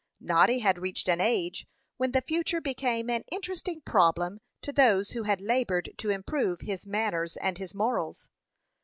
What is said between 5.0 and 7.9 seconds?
who had labored to improve his manners and his